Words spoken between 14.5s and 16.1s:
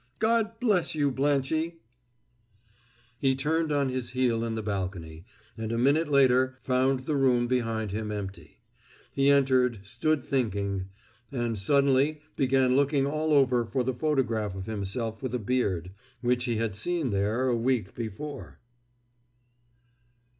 of himself, with a beard,